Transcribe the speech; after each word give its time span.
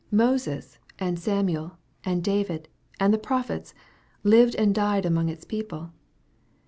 135 0.09 0.31
Moses, 0.31 0.79
and 0.97 1.19
Samuel, 1.19 1.77
and 2.03 2.23
David, 2.23 2.67
and 2.99 3.13
the 3.13 3.19
prophets, 3.19 3.75
lived 4.23 4.55
and 4.55 4.73
died 4.73 5.05
among 5.05 5.29
its 5.29 5.45
people. 5.45 5.93